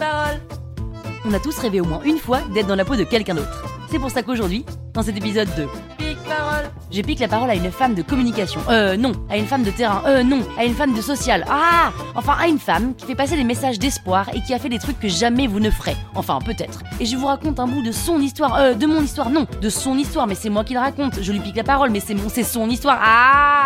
[0.00, 0.40] Parole
[1.24, 3.64] On a tous rêvé au moins une fois d'être dans la peau de quelqu'un d'autre.
[3.90, 5.66] C'est pour ça qu'aujourd'hui, dans cet épisode de
[5.98, 8.60] Pique parole, je pique la parole à une femme de communication.
[8.68, 10.02] Euh non, à une femme de terrain.
[10.06, 11.44] Euh non, à une femme de social.
[11.48, 14.68] Ah Enfin à une femme qui fait passer des messages d'espoir et qui a fait
[14.68, 15.96] des trucs que jamais vous ne ferez.
[16.14, 16.80] Enfin peut-être.
[17.00, 18.56] Et je vous raconte un bout de son histoire.
[18.56, 21.20] Euh de mon histoire, non, de son histoire, mais c'est moi qui le raconte.
[21.20, 22.98] Je lui pique la parole, mais c'est mon c'est son histoire.
[23.02, 23.64] Ah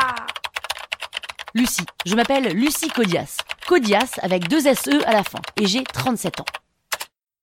[1.54, 1.86] Lucie.
[2.04, 3.36] Je m'appelle Lucie Codias.
[3.66, 5.40] Codias avec deux SE à la fin.
[5.56, 6.44] Et j'ai 37 ans.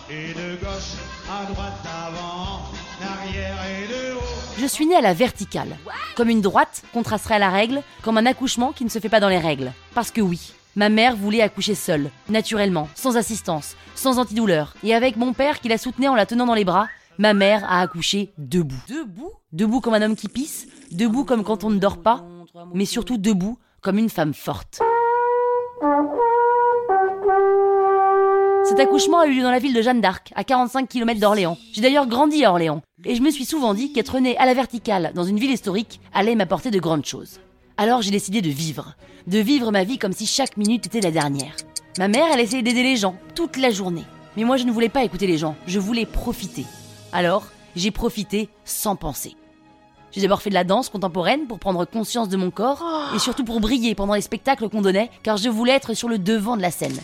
[0.09, 0.97] Et de gauche
[1.29, 2.61] à droite, avant,
[2.99, 4.21] l'arrière et de haut.
[4.59, 5.77] Je suis née à la verticale.
[6.15, 9.19] Comme une droite contrasterait à la règle, comme un accouchement qui ne se fait pas
[9.19, 9.71] dans les règles.
[9.95, 14.75] Parce que oui, ma mère voulait accoucher seule, naturellement, sans assistance, sans antidouleur.
[14.83, 17.63] Et avec mon père qui la soutenait en la tenant dans les bras, ma mère
[17.63, 18.81] a accouché debout.
[18.87, 19.31] Debout?
[19.53, 22.23] Debout comme un homme qui pisse, debout comme quand on ne dort pas,
[22.73, 24.81] mais surtout debout comme une femme forte.
[28.71, 31.57] Cet accouchement a eu lieu dans la ville de Jeanne d'Arc, à 45 km d'Orléans.
[31.73, 34.53] J'ai d'ailleurs grandi à Orléans, et je me suis souvent dit qu'être né à la
[34.53, 37.41] verticale dans une ville historique allait m'apporter de grandes choses.
[37.75, 38.95] Alors j'ai décidé de vivre,
[39.27, 41.53] de vivre ma vie comme si chaque minute était la dernière.
[41.97, 44.05] Ma mère, elle essayait d'aider les gens toute la journée.
[44.37, 46.63] Mais moi, je ne voulais pas écouter les gens, je voulais profiter.
[47.11, 49.35] Alors, j'ai profité sans penser.
[50.13, 53.43] J'ai d'abord fait de la danse contemporaine pour prendre conscience de mon corps et surtout
[53.43, 56.61] pour briller pendant les spectacles qu'on donnait car je voulais être sur le devant de
[56.61, 56.97] la scène.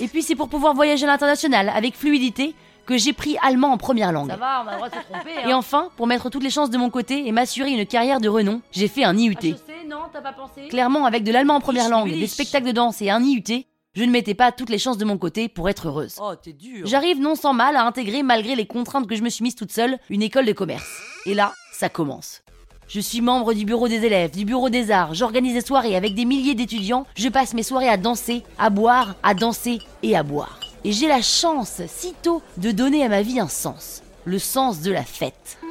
[0.00, 2.54] Et puis c'est pour pouvoir voyager à l'international avec fluidité
[2.86, 4.30] que j'ai pris allemand en première langue.
[4.30, 5.30] Ça va, on a le droit de se tromper.
[5.44, 5.48] Hein.
[5.48, 8.28] Et enfin, pour mettre toutes les chances de mon côté et m'assurer une carrière de
[8.28, 9.32] renom, j'ai fait un IUT.
[9.42, 12.66] HEC, non, t'as pas pensé Clairement, avec de l'allemand en première Ich langue, des spectacles
[12.66, 15.48] de danse et un IUT, je ne mettais pas toutes les chances de mon côté
[15.48, 16.16] pour être heureuse.
[16.20, 16.86] Oh, t'es dur.
[16.86, 19.72] J'arrive non sans mal à intégrer, malgré les contraintes que je me suis mise toute
[19.72, 20.88] seule, une école de commerce.
[21.26, 22.42] Et là, ça commence.
[22.92, 26.16] Je suis membre du bureau des élèves, du bureau des arts, j'organise des soirées avec
[26.16, 30.24] des milliers d'étudiants, je passe mes soirées à danser, à boire, à danser et à
[30.24, 30.58] boire.
[30.82, 34.02] Et j'ai la chance, si tôt, de donner à ma vie un sens.
[34.24, 35.58] Le sens de la fête.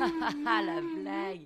[0.48, 1.42] Ah, la blague.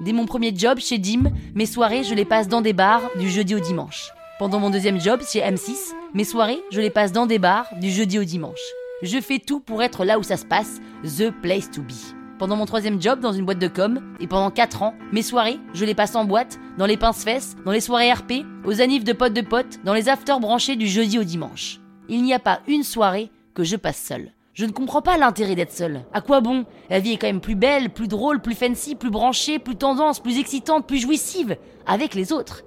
[0.00, 3.28] Dès mon premier job chez Dim, mes soirées, je les passe dans des bars du
[3.28, 4.10] jeudi au dimanche.
[4.38, 7.90] Pendant mon deuxième job chez M6, mes soirées, je les passe dans des bars du
[7.90, 8.62] jeudi au dimanche.
[9.02, 12.17] Je fais tout pour être là où ça se passe, the place to be.
[12.38, 15.58] Pendant mon troisième job dans une boîte de com, et pendant 4 ans, mes soirées,
[15.74, 19.12] je les passe en boîte, dans les pince-fesses, dans les soirées RP, aux annives de
[19.12, 21.80] potes de potes, dans les afters branchés du jeudi au dimanche.
[22.08, 24.30] Il n'y a pas une soirée que je passe seule.
[24.54, 26.04] Je ne comprends pas l'intérêt d'être seule.
[26.12, 26.64] À quoi bon?
[26.90, 30.20] La vie est quand même plus belle, plus drôle, plus fancy, plus branchée, plus tendance,
[30.20, 31.56] plus excitante, plus jouissive,
[31.86, 32.62] avec les autres.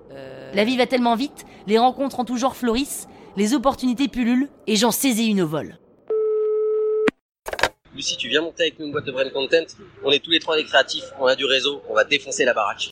[0.53, 4.75] La vie va tellement vite, les rencontres en tout genre fleurissent, les opportunités pullulent, et
[4.75, 5.77] j'en saisis une au vol.
[7.94, 9.66] Lucie, tu viens monter avec nous une boîte de brain content
[10.06, 12.53] On est tous les trois des créatifs, on a du réseau, on va défoncer la
[12.53, 12.90] baraque.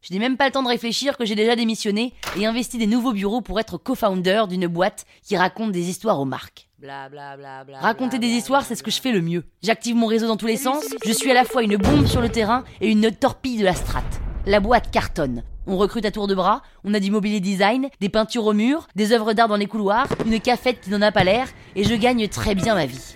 [0.00, 2.86] Je n'ai même pas le temps de réfléchir que j'ai déjà démissionné et investi des
[2.86, 6.68] nouveaux bureaux pour être co-founder d'une boîte qui raconte des histoires aux marques.
[6.78, 7.78] Bla bla bla bla.
[7.80, 9.44] Raconter bla, des bla, histoires, c'est ce que je fais le mieux.
[9.62, 12.22] J'active mon réseau dans tous les sens, je suis à la fois une bombe sur
[12.22, 14.20] le terrain et une torpille de la strate.
[14.46, 15.42] La boîte cartonne.
[15.66, 18.86] On recrute à tour de bras, on a du mobilier design, des peintures au mur,
[18.94, 21.94] des œuvres d'art dans les couloirs, une cafette qui n'en a pas l'air, et je
[21.94, 23.14] gagne très bien ma vie.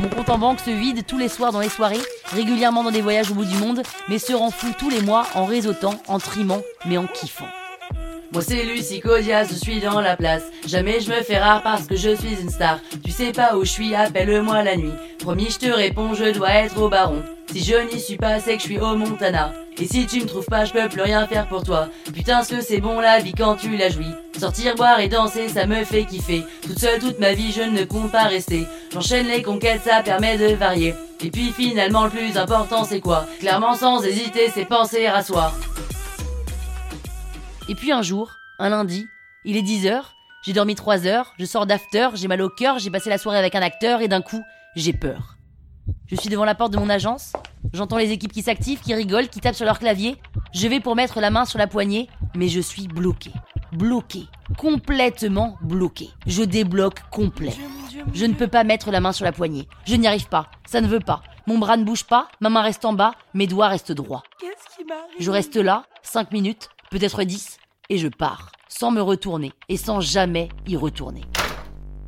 [0.00, 3.00] Mon compte en banque se vide tous les soirs dans les soirées, régulièrement dans des
[3.00, 6.18] voyages au bout du monde, mais se rend fou tous les mois en réseautant, en
[6.18, 7.48] trimant, mais en kiffant.
[8.32, 10.42] Moi c'est Lucie Codias, je suis dans la place.
[10.66, 12.80] Jamais je me fais rare parce que je suis une star.
[13.02, 14.92] Tu sais pas où je suis, appelle-moi la nuit.
[15.18, 17.22] Promis, je te réponds, je dois être au baron.
[17.52, 19.52] Si je n'y suis pas, c'est que je suis au Montana.
[19.78, 21.88] Et si tu me trouves pas, je peux plus rien faire pour toi.
[22.12, 24.12] Putain, ce que c'est bon la vie quand tu la jouis.
[24.38, 26.44] Sortir, boire et danser, ça me fait kiffer.
[26.62, 28.66] Toute seule, toute ma vie, je ne compte pas rester.
[28.92, 30.94] J'enchaîne les conquêtes, ça permet de varier.
[31.20, 33.26] Et puis finalement, le plus important, c'est quoi?
[33.40, 35.52] Clairement, sans hésiter, c'est penser à soi.
[37.68, 39.06] Et puis un jour, un lundi,
[39.44, 40.02] il est 10h,
[40.44, 43.38] j'ai dormi 3 heures, je sors d'after, j'ai mal au cœur, j'ai passé la soirée
[43.38, 44.42] avec un acteur et d'un coup,
[44.74, 45.35] j'ai peur.
[46.08, 47.32] Je suis devant la porte de mon agence,
[47.72, 50.16] j'entends les équipes qui s'activent, qui rigolent, qui tapent sur leur clavier.
[50.54, 53.32] Je vais pour mettre la main sur la poignée, mais je suis bloqué.
[53.72, 54.26] Bloqué.
[54.56, 56.10] Complètement bloqué.
[56.26, 57.52] Je débloque complet.
[58.14, 59.68] Je ne peux pas mettre la main sur la poignée.
[59.84, 60.48] Je n'y arrive pas.
[60.64, 61.22] Ça ne veut pas.
[61.48, 64.22] Mon bras ne bouge pas, ma main reste en bas, mes doigts restent droits.
[64.40, 65.14] Qu'est-ce qui m'arrive?
[65.18, 67.58] Je reste là, 5 minutes, peut-être 10,
[67.88, 71.22] et je pars, sans me retourner, et sans jamais y retourner.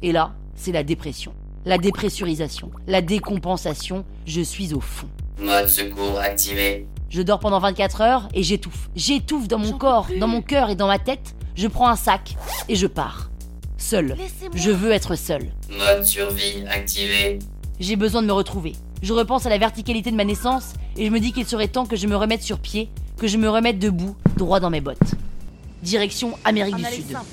[0.02, 1.34] Et là, c'est la dépression,
[1.68, 5.06] la dépressurisation, la décompensation, je suis au fond.
[5.38, 6.86] Mode secours activé.
[7.10, 8.88] Je dors pendant 24 heures et j'étouffe.
[8.96, 11.34] J'étouffe dans mon corps, dans mon cœur et dans ma tête.
[11.56, 12.36] Je prends un sac
[12.70, 13.30] et je pars.
[13.76, 14.16] Seul.
[14.54, 15.52] Je veux être seul.
[15.68, 17.38] Mode survie activé.
[17.78, 18.72] J'ai besoin de me retrouver.
[19.02, 21.84] Je repense à la verticalité de ma naissance et je me dis qu'il serait temps
[21.84, 22.88] que je me remette sur pied,
[23.18, 24.96] que je me remette debout, droit dans mes bottes.
[25.82, 27.12] Direction Amérique du Sud.
[27.12, 27.26] simple.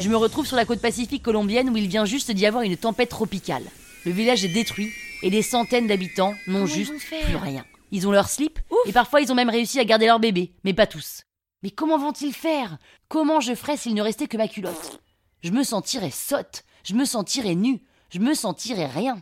[0.00, 2.76] Je me retrouve sur la côte pacifique colombienne où il vient juste d'y avoir une
[2.76, 3.64] tempête tropicale.
[4.06, 4.92] Le village est détruit
[5.22, 7.66] et des centaines d'habitants n'ont juste plus rien.
[7.90, 10.72] Ils ont leur slip et parfois ils ont même réussi à garder leur bébé, mais
[10.72, 11.24] pas tous.
[11.62, 12.78] Mais comment vont-ils faire?
[13.08, 15.02] Comment je ferais s'il ne restait que ma culotte?
[15.42, 19.20] Je me sentirais sotte, je me sentirais nue, je me sentirais rien.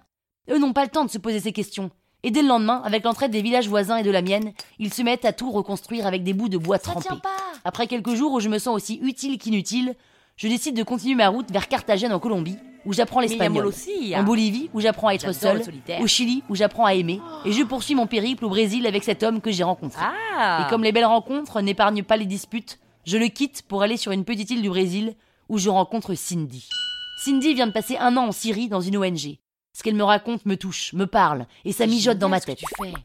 [0.48, 1.90] Eux n'ont pas le temps de se poser ces questions.
[2.22, 5.02] Et dès le lendemain, avec l'entraide des villages voisins et de la mienne, ils se
[5.02, 7.08] mettent à tout reconstruire avec des bouts de bois Ça trempés.
[7.64, 9.94] Après quelques jours où je me sens aussi utile qu'inutile,
[10.36, 12.58] je décide de continuer ma route vers Carthagène en Colombie,
[12.88, 13.70] où j'apprends l'espagnol.
[14.16, 14.22] En.
[14.22, 15.62] Bolivie, où j'apprends à être seul.
[16.00, 17.20] Au Chili, où j'apprends à aimer.
[17.44, 20.00] Et je poursuis mon périple au Brésil avec cet homme que j'ai rencontré.
[20.02, 23.98] Ah Et comme les belles rencontres n'épargnent pas les disputes, je le quitte pour aller
[23.98, 25.14] sur une petite île du Brésil
[25.50, 26.66] où je rencontre Cindy.
[27.22, 29.36] Cindy vient de passer un an en Syrie dans une ONG.
[29.74, 32.60] Ce qu'elle me raconte me touche, me parle, et ça mijote dans ma ce tête.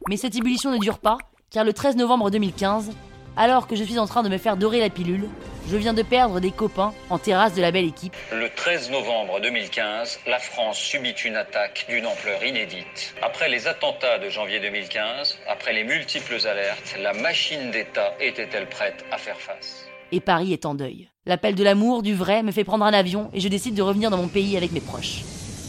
[0.08, 1.18] Mais cette ébullition ne dure pas,
[1.52, 2.92] car le 13 novembre 2015,
[3.36, 5.28] alors que je suis en train de me faire dorer la pilule,
[5.70, 8.16] je viens de perdre des copains en terrasse de la belle équipe.
[8.32, 13.16] Le 13 novembre 2015, la France subit une attaque d'une ampleur inédite.
[13.22, 19.06] Après les attentats de janvier 2015, après les multiples alertes, la machine d'État était-elle prête
[19.12, 19.86] à faire face?
[20.12, 21.10] Et Paris est en deuil.
[21.26, 24.10] L'appel de l'amour, du vrai, me fait prendre un avion et je décide de revenir
[24.10, 25.22] dans mon pays avec mes proches.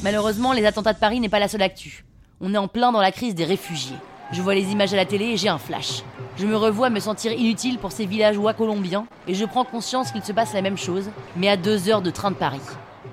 [0.02, 2.05] Malheureusement, les attentats de Paris n'est pas la seule actu.
[2.41, 3.96] On est en plein dans la crise des réfugiés.
[4.32, 6.02] Je vois les images à la télé et j'ai un flash.
[6.36, 10.24] Je me revois me sentir inutile pour ces villageois colombiens et je prends conscience qu'il
[10.24, 12.60] se passe la même chose, mais à deux heures de train de Paris.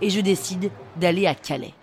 [0.02, 1.74] Et je décide d'aller à Calais.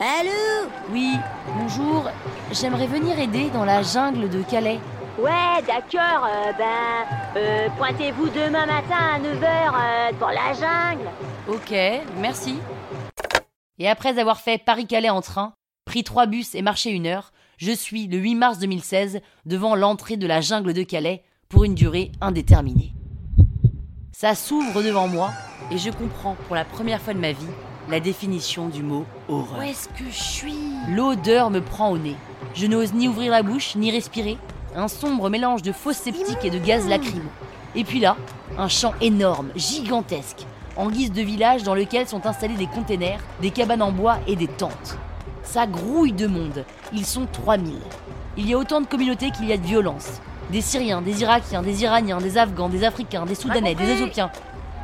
[0.00, 0.68] Allô?
[0.90, 1.14] Oui,
[1.56, 2.10] bonjour,
[2.52, 4.80] j'aimerais venir aider dans la jungle de Calais.
[5.18, 11.08] Ouais, d'accord, euh, ben, euh, pointez-vous demain matin à 9h pour la jungle.
[11.48, 11.72] Ok,
[12.18, 12.58] merci.
[13.78, 15.54] Et après avoir fait Paris-Calais en train,
[15.94, 20.16] pris trois bus et marché une heure, je suis le 8 mars 2016 devant l'entrée
[20.16, 22.92] de la jungle de Calais pour une durée indéterminée.
[24.10, 25.30] Ça s'ouvre devant moi
[25.70, 27.46] et je comprends pour la première fois de ma vie
[27.88, 29.60] la définition du mot horreur.
[29.60, 30.56] Où est-ce que je suis?
[30.88, 32.16] L'odeur me prend au nez.
[32.54, 34.36] Je n'ose ni ouvrir la bouche, ni respirer.
[34.74, 37.30] Un sombre mélange de fausses sceptiques et de gaz lacrymo.
[37.76, 38.16] Et puis là,
[38.58, 40.44] un champ énorme, gigantesque,
[40.76, 44.34] en guise de village dans lequel sont installés des containers, des cabanes en bois et
[44.34, 44.98] des tentes.
[45.44, 46.64] Ça grouille de monde.
[46.92, 47.76] Ils sont 3000.
[48.36, 50.20] Il y a autant de communautés qu'il y a de violence.
[50.50, 53.90] Des Syriens, des Irakiens, des Iraniens, des Afghans, des Africains, des Soudanais, des.
[53.92, 54.30] Éthiopiens.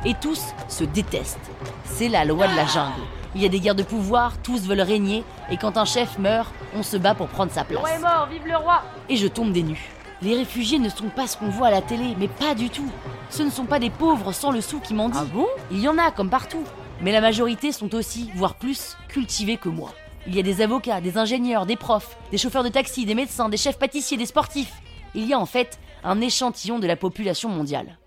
[0.05, 1.51] Et tous se détestent.
[1.85, 3.01] C'est la loi de la jungle.
[3.35, 6.51] Il y a des guerres de pouvoir, tous veulent régner, et quand un chef meurt,
[6.75, 8.13] on se bat pour prendre sa Le roi est place.
[8.13, 9.89] mort, vive le roi Et je tombe des nues.
[10.21, 12.89] Les réfugiés ne sont pas ce qu'on voit à la télé, mais pas du tout.
[13.29, 15.21] Ce ne sont pas des pauvres sans le sou qui mendient.
[15.21, 15.47] Ah bon?
[15.71, 16.63] Il y en a, comme partout.
[17.01, 19.93] Mais la majorité sont aussi, voire plus, cultivés que moi.
[20.27, 23.49] Il y a des avocats, des ingénieurs, des profs, des chauffeurs de taxi, des médecins,
[23.49, 24.73] des chefs pâtissiers, des sportifs.
[25.15, 27.97] Il y a en fait un échantillon de la population mondiale.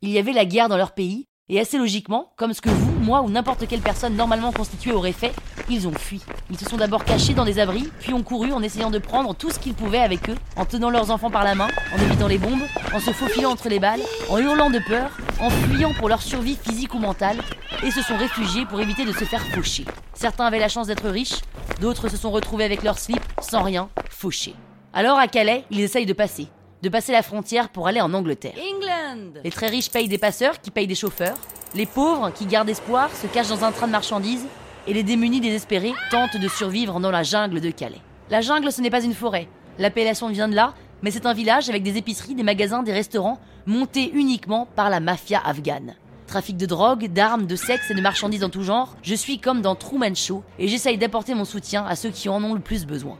[0.00, 2.92] Il y avait la guerre dans leur pays, et assez logiquement, comme ce que vous,
[3.00, 5.34] moi ou n'importe quelle personne normalement constituée aurait fait,
[5.68, 6.22] ils ont fui.
[6.50, 9.34] Ils se sont d'abord cachés dans des abris, puis ont couru en essayant de prendre
[9.34, 12.28] tout ce qu'ils pouvaient avec eux, en tenant leurs enfants par la main, en évitant
[12.28, 12.62] les bombes,
[12.94, 16.56] en se faufilant entre les balles, en hurlant de peur, en fuyant pour leur survie
[16.56, 17.36] physique ou mentale,
[17.82, 19.84] et se sont réfugiés pour éviter de se faire faucher.
[20.14, 21.40] Certains avaient la chance d'être riches,
[21.80, 24.54] d'autres se sont retrouvés avec leur slip, sans rien, fauchés.
[24.92, 26.48] Alors à Calais, ils essayent de passer,
[26.82, 28.54] de passer la frontière pour aller en Angleterre.
[28.56, 31.36] England Les très riches payent des passeurs qui payent des chauffeurs.
[31.74, 34.46] Les pauvres qui gardent espoir se cachent dans un train de marchandises.
[34.86, 38.00] Et les démunis désespérés tentent de survivre dans la jungle de Calais.
[38.30, 39.48] La jungle, ce n'est pas une forêt.
[39.78, 43.38] L'appellation vient de là, mais c'est un village avec des épiceries, des magasins, des restaurants,
[43.64, 45.94] montés uniquement par la mafia afghane.
[46.32, 49.60] Trafic de drogue, d'armes, de sexe et de marchandises en tout genre, je suis comme
[49.60, 52.86] dans Truman Show et j'essaye d'apporter mon soutien à ceux qui en ont le plus
[52.86, 53.18] besoin.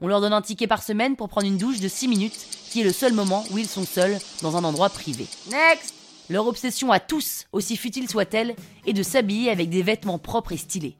[0.00, 2.82] On leur donne un ticket par semaine pour prendre une douche de 6 minutes, qui
[2.82, 5.26] est le seul moment où ils sont seuls dans un endroit privé.
[5.50, 5.92] Next
[6.30, 8.54] Leur obsession à tous, aussi futile soit-elle,
[8.86, 10.96] est de s'habiller avec des vêtements propres et stylés.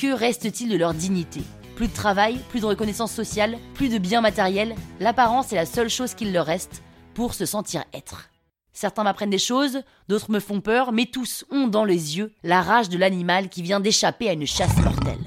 [0.00, 1.42] Que reste-t-il de leur dignité?
[1.76, 5.90] Plus de travail, plus de reconnaissance sociale, plus de biens matériels, l'apparence est la seule
[5.90, 8.31] chose qu'il leur reste pour se sentir être.
[8.72, 12.62] Certains m'apprennent des choses, d'autres me font peur, mais tous ont dans les yeux la
[12.62, 15.18] rage de l'animal qui vient d'échapper à une chasse mortelle.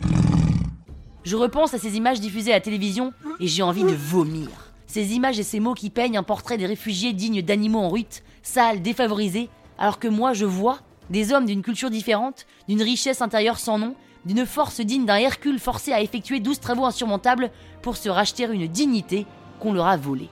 [1.23, 4.49] Je repense à ces images diffusées à la télévision et j'ai envie de vomir.
[4.87, 8.23] Ces images et ces mots qui peignent un portrait des réfugiés dignes d'animaux en rut,
[8.43, 13.59] sales, défavorisés, alors que moi je vois des hommes d'une culture différente, d'une richesse intérieure
[13.59, 18.09] sans nom, d'une force digne d'un Hercule forcé à effectuer douze travaux insurmontables pour se
[18.09, 19.25] racheter une dignité
[19.59, 20.29] qu'on leur a volée.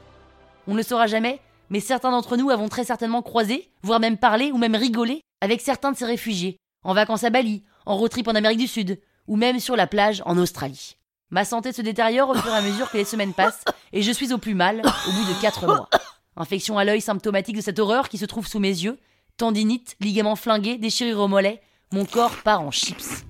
[0.67, 1.39] On ne saura jamais,
[1.73, 5.59] mais certains d'entre nous avons très certainement croisé, voire même parlé ou même rigolé avec
[5.59, 9.01] certains de ces réfugiés, en vacances à Bali, en road trip en Amérique du Sud,
[9.27, 10.97] ou même sur la plage en Australie.
[11.31, 14.11] Ma santé se détériore au fur et à mesure que les semaines passent, et je
[14.11, 15.89] suis au plus mal au bout de 4 mois.
[16.37, 18.99] Infection à l'œil symptomatique de cette horreur qui se trouve sous mes yeux,
[19.37, 21.59] tendinite, ligaments flingués, déchirure au mollet,
[21.91, 23.25] mon corps part en chips.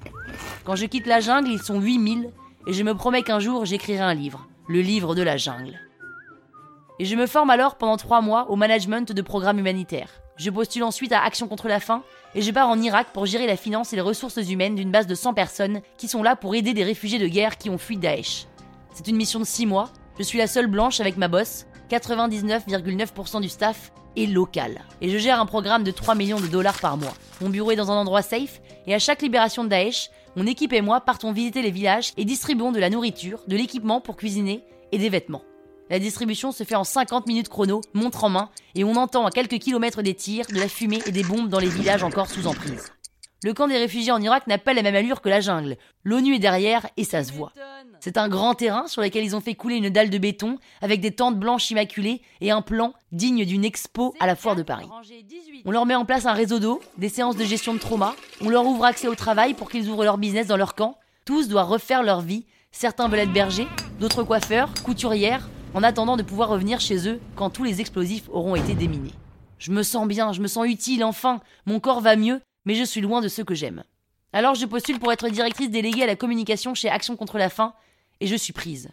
[0.66, 2.30] Quand je quitte la jungle, ils sont 8000,
[2.68, 5.80] et je me promets qu'un jour j'écrirai un livre, le livre de la jungle.
[7.00, 10.22] Et je me forme alors pendant trois mois au management de programmes humanitaires.
[10.38, 12.04] Je postule ensuite à Action contre la faim
[12.36, 15.08] et je pars en Irak pour gérer la finance et les ressources humaines d'une base
[15.08, 17.98] de 100 personnes qui sont là pour aider des réfugiés de guerre qui ont fui
[17.98, 18.48] Daesh.
[18.94, 23.42] C'est une mission de 6 mois, je suis la seule blanche avec ma boss, 99,9%
[23.42, 24.82] du staff est local.
[25.02, 27.14] Et je gère un programme de 3 millions de dollars par mois.
[27.42, 30.74] Mon bureau est dans un endroit safe et à chaque libération de Daesh, mon équipe
[30.74, 34.64] et moi partons visiter les villages et distribuons de la nourriture, de l'équipement pour cuisiner
[34.92, 35.44] et des vêtements.
[35.90, 39.32] La distribution se fait en 50 minutes chrono, montre en main, et on entend à
[39.32, 42.48] quelques kilomètres des tirs, de la fumée et des bombes dans les villages encore sous
[42.48, 42.92] emprise.
[43.44, 45.76] Le camp des réfugiés en Irak n'a pas la même allure que la jungle.
[46.06, 47.52] L'ONU est derrière et ça se voit.
[48.00, 51.02] C'est un grand terrain sur lequel ils ont fait couler une dalle de béton avec
[51.02, 54.88] des tentes blanches immaculées et un plan digne d'une expo à la foire de Paris.
[55.66, 58.48] On leur met en place un réseau d'eau, des séances de gestion de trauma, on
[58.48, 60.98] leur ouvre accès au travail pour qu'ils ouvrent leur business dans leur camp.
[61.26, 62.46] Tous doivent refaire leur vie.
[62.72, 63.68] Certains veulent être bergers,
[64.00, 68.56] d'autres coiffeurs, couturières, en attendant de pouvoir revenir chez eux quand tous les explosifs auront
[68.56, 69.14] été déminés.
[69.60, 72.84] Je me sens bien, je me sens utile enfin, mon corps va mieux, mais je
[72.84, 73.84] suis loin de ceux que j'aime.
[74.34, 77.74] Alors je postule pour être directrice déléguée à la communication chez Action contre la faim,
[78.20, 78.90] et je suis prise.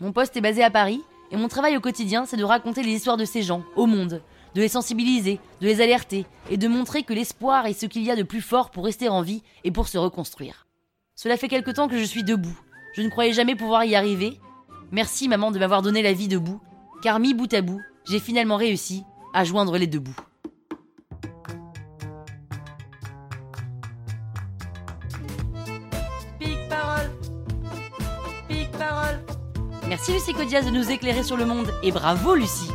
[0.00, 2.92] Mon poste est basé à Paris, et mon travail au quotidien, c'est de raconter les
[2.92, 4.20] histoires de ces gens, au monde,
[4.54, 8.10] de les sensibiliser, de les alerter, et de montrer que l'espoir est ce qu'il y
[8.10, 10.66] a de plus fort pour rester en vie et pour se reconstruire.
[11.14, 12.58] Cela fait quelque temps que je suis debout.
[12.94, 14.40] Je ne croyais jamais pouvoir y arriver,
[14.92, 16.60] Merci maman de m'avoir donné la vie debout,
[17.00, 20.16] car mis bout à bout, j'ai finalement réussi à joindre les deux bouts.
[26.40, 27.10] Pique parole.
[28.48, 29.20] Pique parole.
[29.88, 32.70] Merci Lucie Codias de nous éclairer sur le monde, et bravo Lucie.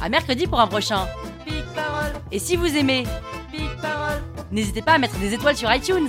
[0.00, 1.06] À mercredi pour un prochain.
[1.46, 2.12] Pique parole.
[2.32, 3.04] Et si vous aimez
[3.52, 4.20] Pique parole.
[4.50, 6.08] N'hésitez pas à mettre des étoiles sur iTunes